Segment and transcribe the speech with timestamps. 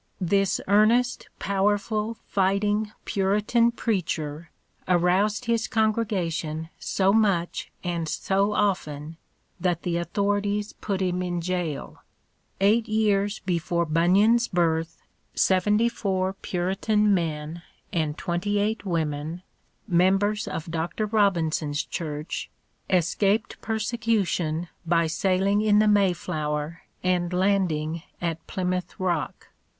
[0.19, 4.49] This earnest, powerful, fighting Puritan preacher
[4.87, 9.17] aroused his congregation so much and so often
[9.59, 12.01] that the authorities put him in jail.
[12.59, 15.03] Eight years before Bunyan's birth
[15.35, 17.61] 74 Puritan men
[17.93, 19.43] and 28 women,
[19.87, 21.05] members of Dr.
[21.05, 22.49] Robinson's church,
[22.89, 29.49] escaped persecution by sailing in the Mayflower and landing at Plymouth Rock.